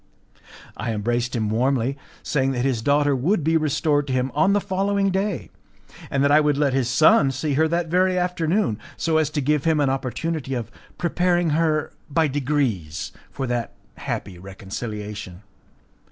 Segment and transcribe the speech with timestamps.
[0.75, 4.59] I embraced him warmly, saying that his daughter would be restored to him on the
[4.59, 5.51] following day,
[6.09, 9.41] and that I would let his son see her that very afternoon, so as to
[9.41, 15.43] give him an opportunity of preparing her by degrees for that happy reconciliation.